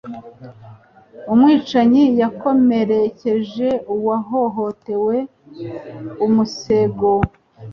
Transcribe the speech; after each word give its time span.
Umwicanyi 1.33 2.03
yakomerekeje 2.21 3.67
uwahohotewe 3.93 5.15
umusego. 6.25 7.09